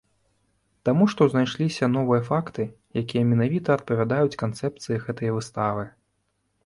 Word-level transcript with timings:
Таму 0.87 1.03
што 1.13 1.25
знайшліся 1.33 1.89
новыя 1.97 2.21
факты, 2.31 2.63
якія 3.03 3.23
менавіта 3.35 3.69
адпавядаюць 3.79 4.39
канцэпцыі 4.43 5.01
гэтай 5.09 5.29
выставы. 5.37 5.83